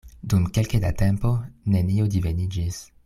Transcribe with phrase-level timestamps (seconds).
[0.31, 1.35] Dum kelke da tempo
[1.75, 2.83] nenio diveniĝis.